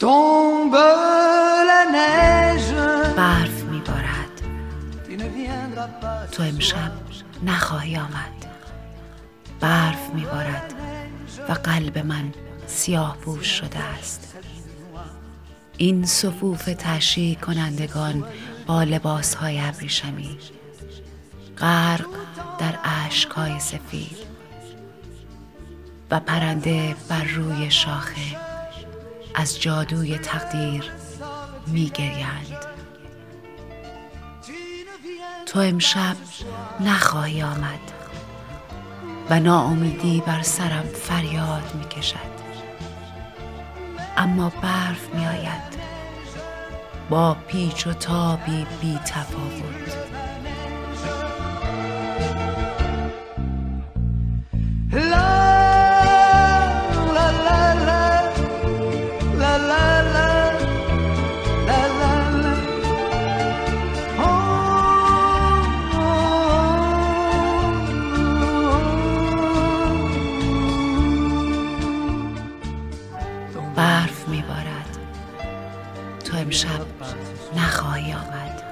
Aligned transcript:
Tombe 0.00 0.88
la 1.70 1.82
neige, 1.96 2.72
برف 3.16 3.58
viendras 5.36 5.90
pas. 6.00 6.30
تو 6.32 6.42
امشب 6.42 6.92
نخواهی 7.42 7.96
آمد. 7.96 8.46
برف 9.60 10.10
میبارد 10.14 10.74
و 11.48 11.52
قلب 11.52 11.98
من 11.98 12.32
سیاه 12.66 13.16
پوش 13.16 13.46
شده 13.46 13.78
است. 13.78 14.34
این 15.76 16.06
صفوف 16.06 16.64
تشییع 16.78 17.34
کنندگان 17.34 18.24
با 18.66 18.82
لباس 18.82 19.34
های 19.34 19.60
ابریشمی. 19.60 20.38
غرق 21.58 22.06
در 22.58 22.78
اشکهای 23.06 23.60
سفید. 23.60 24.16
و 26.10 26.20
پرنده 26.20 26.96
بر 27.08 27.24
روی 27.24 27.70
شاخه. 27.70 28.49
از 29.34 29.60
جادوی 29.60 30.18
تقدیر 30.18 30.84
میگریند. 31.66 32.66
تو 35.46 35.58
امشب 35.58 36.16
نخواهی 36.80 37.42
آمد 37.42 37.92
و 39.30 39.40
ناامیدی 39.40 40.22
بر 40.26 40.42
سرم 40.42 40.84
فریاد 40.84 41.74
می 41.74 41.88
کشد 41.88 42.30
اما 44.16 44.52
برف 44.62 45.14
می 45.14 45.26
آید 45.26 45.80
با 47.10 47.36
پیچ 47.48 47.86
و 47.86 47.92
تابی 47.92 48.66
بی 48.80 48.98
تفاوت. 49.06 50.29
برف 74.50 74.58
می 74.58 74.64
بارد 74.64 74.98
تو 76.24 76.36
امشب 76.36 76.86
نخواهی 77.56 78.12
آمد. 78.12 78.62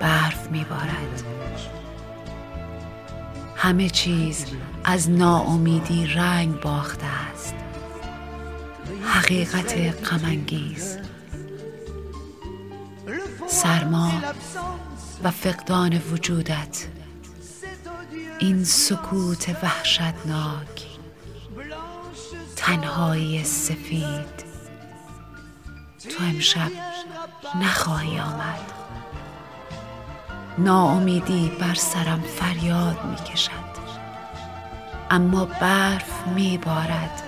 برف 0.00 0.50
می 0.50 0.64
بارد. 0.64 1.22
همه 3.56 3.90
چیز 3.90 4.46
از 4.84 5.10
ناامیدی 5.10 6.06
رنگ 6.06 6.60
باخته 6.60 7.06
است. 7.06 7.54
حقیقت 9.04 9.74
غمانگیز. 10.04 10.98
سرما 13.46 14.12
و 15.24 15.30
فقدان 15.30 15.98
وجودت. 16.12 16.86
این 18.38 18.64
سکوت 18.64 19.56
وحشتناک. 19.62 20.89
تنهایی 22.60 23.44
سفید. 23.44 24.44
تو 26.08 26.24
امشب 26.24 26.70
نخواهی 27.62 28.20
آمد. 28.20 28.72
ناامیدی 30.58 31.52
بر 31.60 31.74
سرم 31.74 32.20
فریاد 32.20 33.04
می 33.04 33.16
کشد 33.16 33.50
اما 35.10 35.44
برف 35.44 36.26
می 36.34 36.58
بارد 36.58 37.22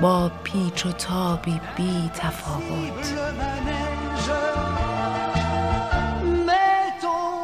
با 0.00 0.28
پیچ 0.44 0.86
و 0.86 0.92
تابی 0.92 1.60
بی 1.76 2.10
تفاوت. 2.14 3.14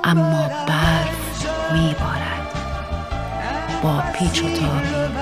اما 0.04 0.48
برف 0.66 1.46
می 1.72 1.94
بارد 2.00 2.54
با 3.82 4.02
پیچ 4.12 4.42
و 4.42 4.48
تابی 4.48 5.14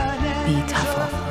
بی 0.46 0.62
تفاوت. 0.62 1.27